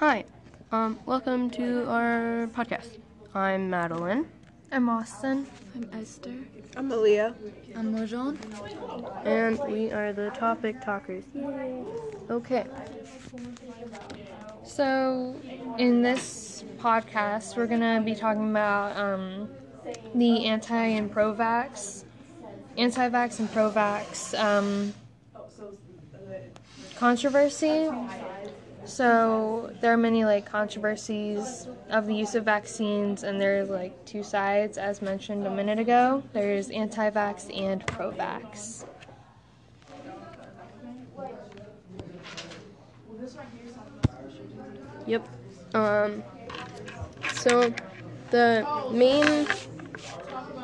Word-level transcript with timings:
Hi, 0.00 0.24
um, 0.72 0.98
welcome 1.04 1.50
to 1.50 1.86
our 1.86 2.48
podcast. 2.56 2.96
I'm 3.34 3.68
Madeline, 3.68 4.24
I'm 4.72 4.88
Austin. 4.88 5.46
I'm 5.74 5.90
Esther. 5.92 6.32
I'm 6.74 6.88
Aaliyah. 6.90 7.34
I'm 7.76 7.94
Mojan. 7.94 8.38
and 9.26 9.60
we 9.70 9.92
are 9.92 10.14
the 10.14 10.30
topic 10.30 10.82
talkers. 10.82 11.24
Okay, 12.30 12.64
So, 14.64 15.36
in 15.76 16.00
this 16.00 16.64
podcast, 16.78 17.58
we're 17.58 17.66
gonna 17.66 18.00
be 18.02 18.14
talking 18.14 18.48
about 18.48 18.96
um, 18.96 19.50
the 20.14 20.46
anti 20.46 20.96
and 20.96 21.12
pro 21.12 21.34
vax, 21.34 22.04
anti 22.78 23.06
vax 23.10 23.38
and 23.38 23.52
pro 23.52 23.70
vax 23.70 24.32
um, 24.42 24.94
controversy. 26.96 27.90
So, 28.84 29.72
there 29.80 29.92
are 29.92 29.96
many 29.96 30.24
like 30.24 30.46
controversies 30.46 31.68
of 31.90 32.06
the 32.06 32.14
use 32.14 32.34
of 32.34 32.44
vaccines, 32.44 33.22
and 33.22 33.40
there's 33.40 33.68
like 33.68 34.04
two 34.04 34.22
sides, 34.22 34.78
as 34.78 35.02
mentioned 35.02 35.46
a 35.46 35.50
minute 35.50 35.78
ago. 35.78 36.22
There's 36.32 36.70
anti 36.70 37.10
vax 37.10 37.56
and 37.56 37.86
pro 37.86 38.10
vax. 38.10 38.84
yep. 45.06 45.28
Um, 45.74 46.22
so 47.32 47.72
the 48.30 48.66
main 48.92 49.46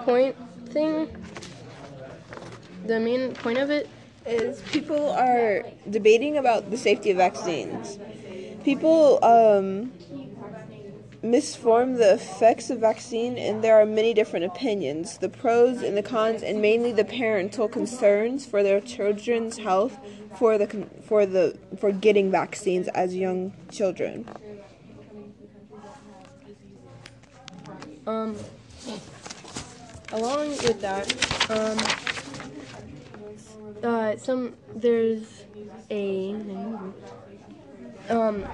point 0.05 0.37
thing, 0.71 1.09
the 2.87 3.01
main 3.01 3.35
point 3.35 3.59
of 3.59 3.71
it 3.71 3.89
Is 4.27 4.61
people 4.73 5.11
are 5.11 5.63
debating 5.89 6.37
about 6.37 6.71
the 6.71 6.77
safety 6.77 7.13
of 7.13 7.17
vaccines. 7.17 7.99
People 8.65 9.25
um, 9.25 9.93
misform 11.23 11.97
the 11.99 12.15
effects 12.15 12.69
of 12.71 12.81
vaccine, 12.81 13.39
and 13.39 13.63
there 13.63 13.81
are 13.81 13.87
many 13.87 14.13
different 14.15 14.45
opinions. 14.45 15.19
The 15.19 15.29
pros 15.29 15.83
and 15.83 15.97
the 15.97 16.03
cons, 16.03 16.43
and 16.43 16.61
mainly 16.61 16.91
the 16.91 17.05
parental 17.05 17.69
concerns 17.69 18.45
for 18.45 18.65
their 18.65 18.81
children's 18.81 19.59
health 19.59 19.97
for 20.37 20.59
the 20.59 20.67
for 21.03 21.25
the 21.25 21.57
for 21.79 21.93
getting 21.93 22.31
vaccines 22.31 22.89
as 22.89 23.15
young 23.15 23.53
children. 23.71 24.29
Um, 28.07 28.37
along 30.13 30.49
with 30.49 30.81
that, 30.81 31.07
um, 31.51 32.16
uh, 33.83 34.17
some 34.17 34.55
there's 34.75 35.45
a 35.91 36.35
um, 38.09 38.45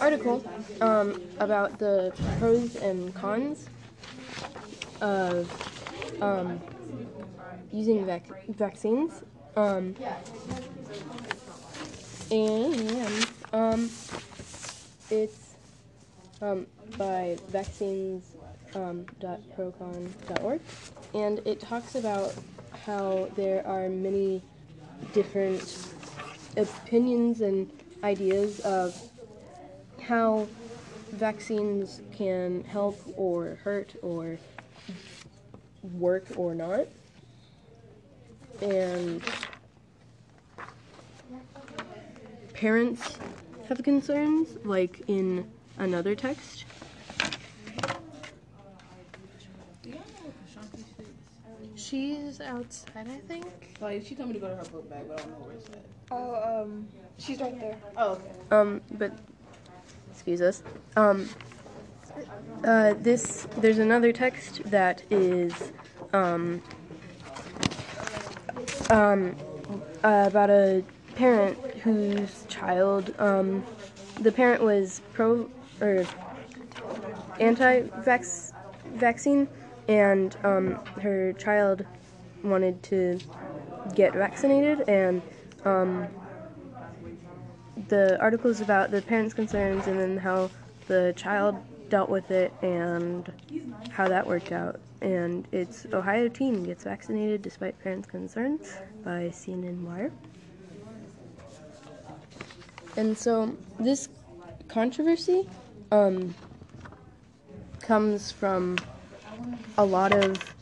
article 0.00 0.44
um, 0.80 1.20
about 1.38 1.78
the 1.78 2.12
pros 2.38 2.76
and 2.76 3.14
cons 3.14 3.68
of 5.00 5.50
um, 6.22 6.60
using 7.72 8.04
vac- 8.04 8.46
vaccines. 8.48 9.22
Um, 9.56 9.94
and 12.30 13.26
um, 13.52 13.90
it's 15.10 15.54
um, 16.42 16.66
by 16.96 17.38
vaccines 17.48 18.24
um, 18.74 19.06
and 21.14 21.38
it 21.46 21.60
talks 21.60 21.94
about 21.94 22.34
how 22.84 23.28
there 23.34 23.66
are 23.66 23.88
many 23.88 24.42
different 25.12 25.88
opinions 26.56 27.40
and 27.40 27.70
ideas 28.02 28.60
of 28.60 28.94
how 30.00 30.48
vaccines 31.12 32.00
can 32.12 32.64
help 32.64 33.00
or 33.16 33.58
hurt 33.64 33.94
or 34.02 34.38
work 35.94 36.26
or 36.36 36.54
not. 36.54 36.86
And 38.60 39.22
parents 42.54 43.18
have 43.68 43.82
concerns, 43.82 44.48
like 44.64 45.02
in 45.08 45.48
another 45.78 46.14
text. 46.14 46.64
She's 51.88 52.42
outside, 52.42 53.08
I 53.08 53.18
think. 53.26 53.46
Like 53.80 54.04
she 54.04 54.14
told 54.14 54.28
me 54.28 54.34
to 54.34 54.40
go 54.40 54.48
to 54.48 54.56
her 54.56 54.64
book 54.64 54.90
bag, 54.90 55.04
but 55.08 55.20
I 55.20 55.22
don't 55.22 55.40
know 55.40 55.46
where 55.46 55.54
it's 55.54 55.68
at. 55.70 55.84
Oh, 56.10 56.62
um, 56.62 56.86
she's 57.16 57.40
right 57.40 57.58
there. 57.58 57.76
Oh, 57.96 58.10
okay. 58.12 58.30
Um, 58.50 58.82
but 58.92 59.12
excuse 60.10 60.42
us. 60.42 60.62
Um, 60.96 61.30
uh, 62.62 62.92
this 62.98 63.46
there's 63.56 63.78
another 63.78 64.12
text 64.12 64.64
that 64.64 65.02
is 65.10 65.72
um, 66.12 66.60
um, 68.90 69.34
uh, 70.04 70.24
about 70.26 70.50
a 70.50 70.84
parent 71.14 71.56
whose 71.82 72.44
child 72.48 73.14
um, 73.18 73.64
the 74.20 74.30
parent 74.30 74.62
was 74.62 75.00
pro 75.14 75.48
or 75.80 76.04
anti-vax 77.40 78.52
vaccine 78.94 79.48
and 79.88 80.36
um, 80.44 80.76
her 81.00 81.32
child 81.34 81.84
wanted 82.44 82.82
to 82.84 83.18
get 83.94 84.12
vaccinated 84.12 84.88
and 84.88 85.22
um, 85.64 86.06
the 87.88 88.20
article 88.20 88.50
is 88.50 88.60
about 88.60 88.90
the 88.90 89.00
parents' 89.02 89.34
concerns 89.34 89.86
and 89.86 89.98
then 89.98 90.16
how 90.16 90.50
the 90.86 91.12
child 91.16 91.56
dealt 91.88 92.10
with 92.10 92.30
it 92.30 92.52
and 92.62 93.32
how 93.90 94.06
that 94.08 94.26
worked 94.26 94.52
out. 94.52 94.80
And 95.00 95.46
it's 95.52 95.86
Ohio 95.92 96.28
teen 96.28 96.64
gets 96.64 96.84
vaccinated 96.84 97.40
despite 97.42 97.78
parents' 97.82 98.08
concerns 98.08 98.74
by 99.04 99.28
CNN 99.28 99.82
Wire. 99.82 100.12
And 102.96 103.16
so 103.16 103.56
this 103.78 104.08
controversy 104.66 105.48
um, 105.92 106.34
comes 107.80 108.32
from 108.32 108.76
a 109.76 109.84
lot 109.84 110.12
of 110.12 110.54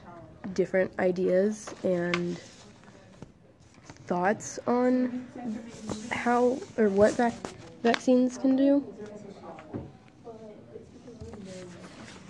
different 0.54 0.92
ideas 0.98 1.74
and 1.82 2.38
thoughts 4.06 4.58
on 4.66 5.26
how 6.10 6.58
or 6.76 6.88
what 6.88 7.12
vac- 7.14 7.34
vaccines 7.82 8.38
can 8.38 8.56
do. 8.56 8.84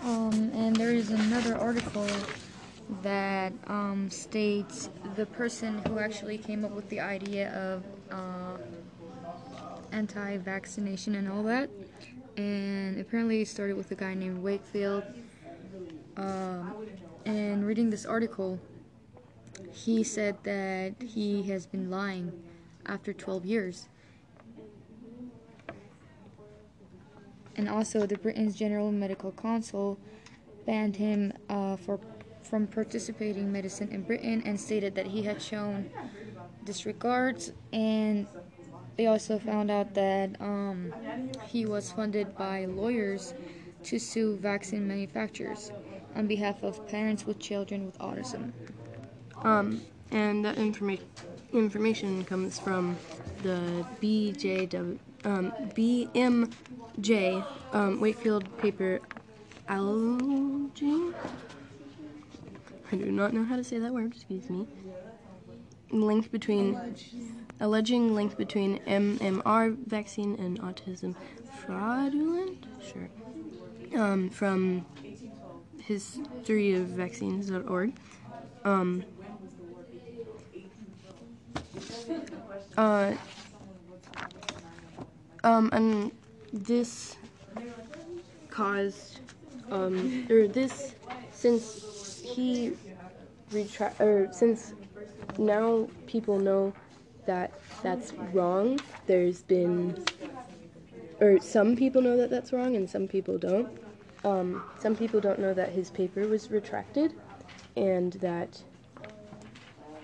Um, 0.03 0.51
and 0.55 0.77
there 0.77 0.93
is 0.93 1.11
another 1.11 1.57
article 1.57 2.07
that 3.03 3.53
um, 3.67 4.09
states 4.11 4.89
the 5.17 5.27
person 5.27 5.83
who 5.87 5.99
actually 5.99 6.39
came 6.39 6.65
up 6.65 6.71
with 6.71 6.89
the 6.89 7.01
idea 7.01 7.53
of 7.53 7.83
uh, 8.13 8.57
anti-vaccination 9.91 11.17
and 11.17 11.29
all 11.29 11.43
that, 11.43 11.69
and 12.37 13.01
apparently 13.01 13.43
it 13.43 13.49
started 13.49 13.77
with 13.77 13.91
a 13.91 13.97
guy 13.97 14.15
named 14.15 14.43
Wakefield. 14.43 15.03
Um, 16.17 16.87
and 17.25 17.67
reading 17.67 17.91
this 17.91 18.07
article, 18.07 18.59
he 19.73 20.03
said 20.03 20.37
that 20.45 20.95
he 21.03 21.43
has 21.45 21.67
been 21.67 21.91
lying 21.91 22.33
after 22.87 23.13
12 23.13 23.45
years. 23.45 23.89
and 27.57 27.69
also 27.69 28.07
the 28.07 28.19
Britain's 28.19 28.55
General 28.55 28.93
Medical 28.93 29.33
Council 29.33 29.99
banned 30.67 30.97
him 30.97 31.33
uh, 31.49 31.77
for 31.77 31.99
from 32.43 32.67
participating 32.69 33.51
medicine 33.51 33.89
in 33.91 34.03
Britain 34.03 34.41
and 34.47 34.61
stated 34.61 34.95
that 34.95 35.07
he 35.07 35.23
had 35.23 35.43
shown 35.43 35.91
disregards 36.65 37.53
and 37.73 38.27
they 38.97 39.07
also 39.07 39.37
found 39.39 39.69
out 39.69 39.95
that 39.95 40.41
um, 40.41 40.93
he 41.49 41.67
was 41.67 41.91
funded 41.91 42.37
by 42.37 42.65
lawyers 42.67 43.35
to 43.83 43.99
sue 43.99 44.37
vaccine 44.37 44.87
manufacturers 44.87 45.73
on 46.17 46.27
behalf 46.27 46.63
of 46.63 46.87
parents 46.89 47.27
with 47.27 47.39
children 47.39 47.87
with 47.87 47.99
autism. 47.99 48.53
Um, 49.43 49.83
and 50.11 50.45
that 50.45 50.57
informa- 50.57 51.01
information 51.53 52.25
comes 52.25 52.59
from 52.59 52.97
the 53.43 53.87
BJW, 54.01 54.99
um, 55.25 55.53
BMJ 55.75 57.45
um, 57.73 58.01
Wakefield 58.01 58.57
paper 58.59 59.01
algae. 59.69 61.13
I 62.93 62.97
do 62.97 63.11
not 63.13 63.35
know 63.35 63.45
how 63.45 63.57
to 63.57 63.65
say 63.65 63.79
that 63.79 63.93
word, 63.93 64.13
excuse 64.13 64.49
me. 64.49 64.67
Link 65.91 66.31
between, 66.31 66.97
alleging 67.61 68.15
link 68.15 68.37
between 68.37 68.79
MMR 68.87 69.77
vaccine 69.87 70.35
and 70.37 70.61
autism 70.61 71.15
fraudulent? 71.65 72.67
Sure. 72.81 73.09
Um, 74.01 74.31
from 74.31 74.85
historyofvaccines.org. 75.89 77.93
Um, 78.65 79.05
uh, 82.77 83.15
um, 85.45 85.71
and 85.73 86.11
this 86.53 87.17
caused, 88.51 89.21
um, 89.71 90.27
or 90.29 90.49
this, 90.49 90.97
since 91.33 92.21
he 92.25 92.73
retract, 93.53 94.01
or 94.01 94.29
since 94.33 94.75
now 95.39 95.89
people 96.07 96.39
know 96.39 96.73
that 97.27 97.53
that's 97.83 98.13
wrong, 98.33 98.81
there's 99.07 99.43
been, 99.43 100.05
or 101.21 101.39
some 101.41 101.77
people 101.77 102.03
know 102.03 102.17
that 102.17 102.31
that's 102.31 102.53
wrong 102.53 102.75
and 102.77 102.91
some 102.91 103.07
people 103.07 103.39
don't. 103.39 103.86
Um, 104.25 104.63
some 104.79 104.97
people 104.97 105.21
don't 105.21 105.39
know 105.39 105.55
that 105.55 105.71
his 105.71 105.91
paper 105.91 106.27
was 106.27 106.51
retracted 106.51 107.15
and 107.77 108.13
that 108.15 108.63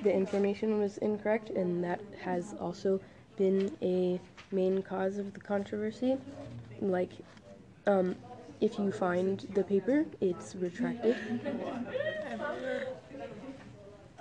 the 0.02 0.12
information 0.12 0.78
was 0.78 0.98
incorrect, 0.98 1.50
and 1.50 1.82
that 1.84 2.00
has 2.20 2.54
also 2.60 3.00
been 3.36 3.76
a 3.82 4.20
main 4.50 4.82
cause 4.82 5.18
of 5.18 5.32
the 5.32 5.40
controversy. 5.40 6.16
Like, 6.80 7.12
um, 7.86 8.16
if 8.60 8.78
you 8.78 8.90
find 8.92 9.40
the 9.54 9.62
paper, 9.64 10.04
it's 10.20 10.54
retracted. 10.56 11.16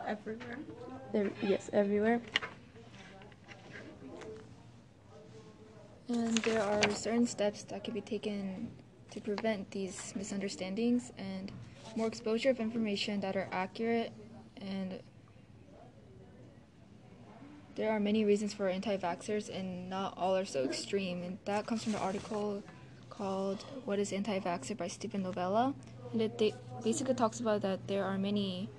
Everywhere. 0.08 0.60
Ev- 1.14 1.34
yes, 1.42 1.70
everywhere. 1.74 2.22
And 6.08 6.38
there 6.40 6.62
are 6.62 6.92
certain 6.92 7.26
steps 7.28 7.64
that 7.64 7.84
can 7.84 7.94
be 7.94 8.02
taken 8.02 8.70
to 9.12 9.22
prevent 9.22 9.70
these 9.72 10.14
misunderstandings 10.16 11.12
and 11.18 11.52
more 11.96 12.08
exposure 12.08 12.50
of 12.50 12.60
information 12.60 13.20
that 13.20 13.36
are 13.36 13.48
accurate 13.52 14.12
and 14.60 15.00
there 17.76 17.92
are 17.92 18.00
many 18.00 18.26
reasons 18.26 18.54
for 18.54 18.68
anti-vaxxers 18.68 19.50
and 19.50 19.90
not 19.90 20.14
all 20.18 20.36
are 20.36 20.46
so 20.46 20.64
extreme. 20.64 21.24
And 21.24 21.38
that 21.46 21.66
comes 21.66 21.84
from 21.84 21.96
an 21.96 22.02
article 22.02 22.62
called 23.10 23.64
what 23.86 23.98
is 23.98 24.12
anti-vaxxer 24.12 24.78
by 24.78 24.88
Steven 24.88 25.24
Novella. 25.24 25.74
And 26.12 26.22
it 26.22 26.54
basically 26.84 27.14
talks 27.14 27.40
about 27.40 27.62
that 27.62 27.88
there 27.88 28.04
are 28.04 28.18
many 28.18 28.70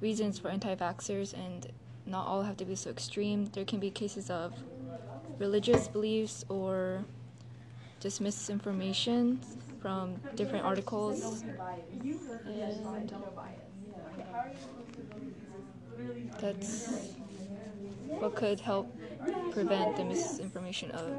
reasons 0.00 0.38
for 0.38 0.48
anti-vaxxers 0.48 1.34
and 1.34 1.66
not 2.06 2.26
all 2.26 2.42
have 2.42 2.56
to 2.58 2.64
be 2.64 2.76
so 2.76 2.90
extreme. 2.90 3.46
There 3.46 3.64
can 3.64 3.80
be 3.80 3.90
cases 3.90 4.30
of 4.30 4.54
religious 5.38 5.88
beliefs 5.88 6.44
or 6.48 7.04
just 8.00 8.20
misinformation 8.20 9.40
from 9.80 10.16
different 10.34 10.64
articles 10.64 11.44
and 12.46 13.10
that's 16.40 17.12
what 18.18 18.34
could 18.34 18.60
help 18.60 18.88
prevent 19.52 19.96
the 19.96 20.04
misinformation 20.04 20.90
of 20.92 21.10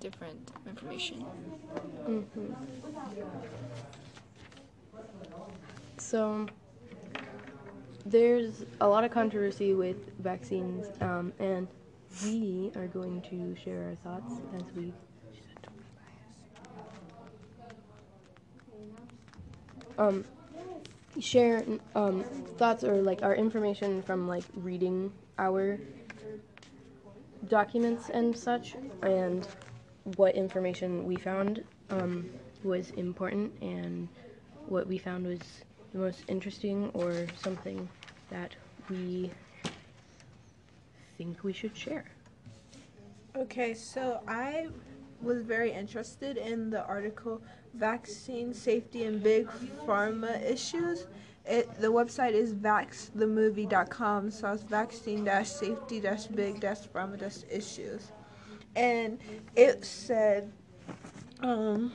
different 0.00 0.50
information. 0.66 1.24
So, 5.98 6.46
there's 8.06 8.64
a 8.80 8.88
lot 8.88 9.04
of 9.04 9.10
controversy 9.10 9.74
with 9.74 9.96
vaccines, 10.18 10.86
um, 11.00 11.32
and 11.38 11.68
we 12.24 12.72
are 12.76 12.86
going 12.86 13.20
to 13.22 13.54
share 13.62 13.84
our 13.88 13.96
thoughts 13.96 14.32
as 14.56 14.62
we. 14.74 14.92
Um, 19.98 20.24
share 21.20 21.64
um, 21.94 22.22
thoughts 22.56 22.84
or 22.84 23.02
like 23.02 23.22
our 23.22 23.34
information 23.34 24.02
from 24.02 24.28
like 24.28 24.44
reading 24.54 25.12
our 25.38 25.78
documents 27.48 28.08
and 28.10 28.36
such, 28.36 28.76
and 29.02 29.46
what 30.16 30.34
information 30.34 31.04
we 31.04 31.16
found 31.16 31.64
um, 31.90 32.30
was 32.62 32.90
important 32.90 33.52
and 33.60 34.08
what 34.66 34.86
we 34.86 34.98
found 34.98 35.26
was 35.26 35.40
the 35.92 35.98
most 35.98 36.22
interesting 36.28 36.90
or 36.94 37.26
something 37.42 37.88
that 38.30 38.54
we 38.90 39.30
think 41.16 41.42
we 41.42 41.52
should 41.52 41.76
share. 41.76 42.04
Okay, 43.36 43.74
so 43.74 44.20
I 44.26 44.68
was 45.22 45.42
very 45.42 45.72
interested 45.72 46.36
in 46.36 46.70
the 46.70 46.84
article 46.84 47.42
Vaccine 47.74 48.54
Safety 48.54 49.04
and 49.04 49.22
Big 49.22 49.48
Pharma 49.86 50.42
Issues. 50.42 51.06
It, 51.48 51.80
the 51.80 51.88
website 51.88 52.32
is 52.32 52.52
vaxthemovie.com, 52.52 54.30
so 54.30 54.52
it's 54.52 54.62
vaccine 54.62 55.26
safety 55.44 56.00
big 56.34 56.60
pharma 56.60 57.42
issues. 57.50 58.12
And 58.76 59.18
it 59.56 59.82
said 59.82 60.52
um, 61.40 61.92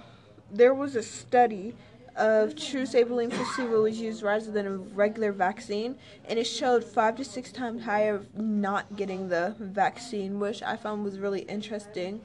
there 0.52 0.74
was 0.74 0.96
a 0.96 1.04
study 1.04 1.76
of 2.16 2.56
true 2.56 2.88
saline 2.88 3.30
placebo 3.30 3.84
was 3.84 4.00
used 4.00 4.24
rather 4.24 4.50
than 4.50 4.66
a 4.66 4.78
regular 4.78 5.32
vaccine, 5.32 5.98
and 6.26 6.40
it 6.40 6.46
showed 6.46 6.84
five 6.84 7.16
to 7.18 7.24
six 7.24 7.52
times 7.52 7.84
higher 7.84 8.26
not 8.36 8.96
getting 8.96 9.30
the 9.30 9.56
vaccine, 9.60 10.40
which 10.40 10.64
I 10.64 10.78
found 10.78 11.04
was 11.04 11.20
really 11.20 11.42
interesting. 11.42 12.22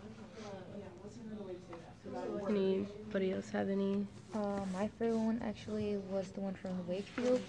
Anybody 2.49 3.33
else 3.33 3.51
have 3.51 3.69
any? 3.69 4.07
Uh, 4.35 4.61
my 4.73 4.89
favorite 4.99 5.19
one 5.19 5.41
actually 5.45 5.99
was 6.11 6.31
the 6.31 6.41
one 6.41 6.55
from 6.55 6.87
Wakefield, 6.87 7.43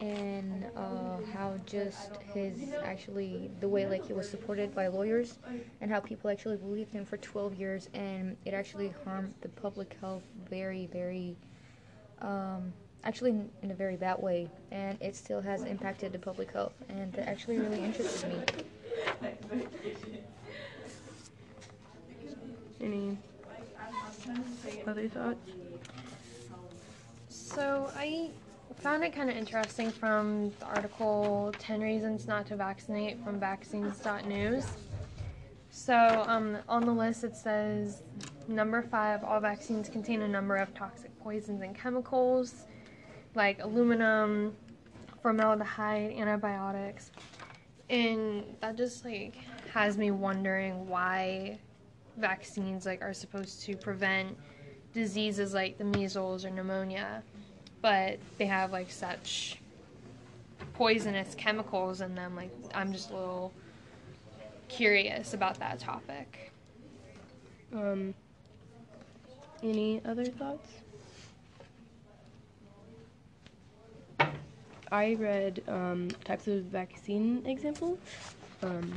and 0.00 0.66
uh, 0.76 1.18
how 1.32 1.54
just 1.64 2.10
his 2.34 2.72
actually 2.82 3.50
the 3.60 3.68
way 3.68 3.86
like 3.86 4.04
he 4.04 4.12
was 4.12 4.28
supported 4.28 4.74
by 4.74 4.88
lawyers, 4.88 5.38
and 5.80 5.90
how 5.90 6.00
people 6.00 6.28
actually 6.28 6.56
believed 6.56 6.92
him 6.92 7.04
for 7.04 7.16
12 7.18 7.54
years, 7.54 7.88
and 7.94 8.36
it 8.44 8.52
actually 8.52 8.92
harmed 9.04 9.32
the 9.42 9.48
public 9.48 9.96
health 10.00 10.24
very, 10.50 10.86
very, 10.92 11.36
um, 12.20 12.72
actually 13.04 13.30
in, 13.30 13.48
in 13.62 13.70
a 13.70 13.74
very 13.74 13.96
bad 13.96 14.20
way, 14.20 14.50
and 14.72 14.98
it 15.00 15.14
still 15.14 15.40
has 15.40 15.62
impacted 15.62 16.12
the 16.12 16.18
public 16.18 16.52
health, 16.52 16.74
and 16.88 17.12
that 17.12 17.28
actually 17.28 17.58
really 17.58 17.78
interested 17.78 18.28
me. 18.28 18.40
Any 22.80 23.18
other 24.88 25.08
thoughts? 25.08 25.50
So 27.28 27.90
I 27.96 28.30
found 28.76 29.04
it 29.04 29.12
kind 29.12 29.30
of 29.30 29.36
interesting 29.36 29.90
from 29.90 30.52
the 30.58 30.66
article 30.66 31.52
10 31.58 31.80
Reasons 31.80 32.26
Not 32.26 32.46
to 32.46 32.56
Vaccinate 32.56 33.22
from 33.24 33.40
vaccines.news. 33.40 34.66
So 35.70 36.24
um, 36.26 36.58
on 36.68 36.84
the 36.84 36.92
list 36.92 37.24
it 37.24 37.36
says 37.36 38.02
number 38.48 38.82
five, 38.82 39.24
all 39.24 39.40
vaccines 39.40 39.88
contain 39.88 40.22
a 40.22 40.28
number 40.28 40.56
of 40.56 40.74
toxic 40.74 41.16
poisons 41.20 41.62
and 41.62 41.74
chemicals 41.74 42.66
like 43.34 43.62
aluminum, 43.62 44.56
formaldehyde, 45.22 46.12
antibiotics. 46.12 47.12
And 47.88 48.44
that 48.60 48.76
just 48.76 49.04
like 49.04 49.36
has 49.72 49.96
me 49.96 50.10
wondering 50.10 50.88
why 50.88 51.58
vaccines 52.16 52.86
like 52.86 53.02
are 53.02 53.12
supposed 53.12 53.62
to 53.62 53.76
prevent 53.76 54.36
diseases 54.96 55.52
like 55.52 55.76
the 55.76 55.84
measles 55.84 56.44
or 56.46 56.50
pneumonia, 56.50 57.22
but 57.82 58.18
they 58.38 58.46
have 58.46 58.72
like 58.72 58.90
such 58.90 59.60
poisonous 60.72 61.34
chemicals 61.34 62.00
in 62.00 62.14
them. 62.14 62.34
Like 62.34 62.50
I'm 62.74 62.94
just 62.94 63.10
a 63.10 63.12
little 63.14 63.52
curious 64.68 65.34
about 65.34 65.58
that 65.60 65.78
topic. 65.78 66.50
Um, 67.74 68.14
any 69.62 70.00
other 70.06 70.24
thoughts? 70.24 70.66
I 74.90 75.14
read 75.14 75.62
um, 75.68 76.08
types 76.24 76.48
of 76.48 76.62
vaccine 76.64 77.44
examples. 77.44 77.98
Um, 78.62 78.94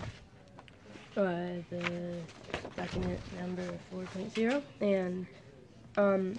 uh, 1.17 1.59
the 1.69 2.13
document 2.77 3.19
number 3.37 3.67
4.0, 3.93 4.61
and 4.79 5.25
um, 5.99 6.33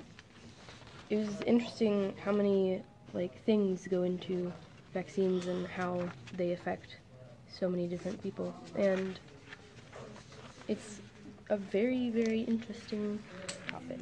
it 1.11 1.17
was 1.17 1.43
interesting 1.47 2.15
how 2.25 2.33
many 2.33 2.83
like 3.13 3.45
things 3.45 3.87
go 3.87 4.05
into 4.05 4.51
vaccines 4.95 5.47
and 5.47 5.67
how 5.67 6.01
they 6.37 6.53
affect 6.53 6.97
so 7.53 7.69
many 7.69 7.87
different 7.87 8.23
people, 8.23 8.55
and 8.77 9.21
it's 10.67 11.01
a 11.51 11.57
very 11.57 12.11
very 12.11 12.41
interesting 12.41 13.19
topic. 13.69 13.99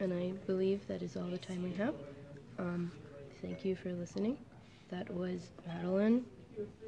And 0.00 0.12
I 0.12 0.32
believe 0.46 0.86
that 0.88 1.02
is 1.02 1.16
all 1.16 1.24
the 1.24 1.38
time 1.38 1.62
we 1.62 1.72
have. 1.72 1.94
Um, 2.58 2.90
thank 3.42 3.64
you 3.64 3.76
for 3.76 3.92
listening. 3.92 4.38
That 4.90 5.12
was 5.12 5.50
Madeline. 5.66 6.24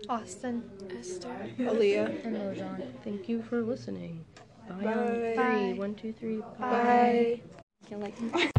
Austin. 0.09 0.63
Esther, 0.99 1.51
Aaliyah. 1.59 2.25
And 2.25 2.37
Rojan. 2.37 2.83
Thank 3.05 3.29
you 3.29 3.43
for 3.43 3.61
listening. 3.63 4.25
Bye. 4.69 4.85
Bye. 4.85 5.33
three. 5.35 5.79
One, 5.79 5.95
two, 5.95 6.13
three. 6.13 6.43
Bye. 6.59 7.41
Can 7.89 8.01
like 8.01 8.55